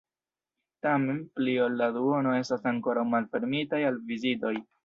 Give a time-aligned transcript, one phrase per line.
[0.85, 4.59] Tamen, pli ol la duono estas ankoraŭ malfermitaj al vizitoj.